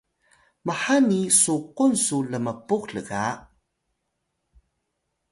mhani 0.67 1.21
suqun 1.41 1.93
su 2.05 2.17
lmpux 2.31 2.83
lga 2.95 3.23